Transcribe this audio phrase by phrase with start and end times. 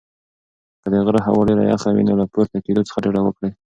[0.81, 3.51] که د غره هوا ډېره یخه وي نو له پورته کېدو څخه ډډه وکړئ.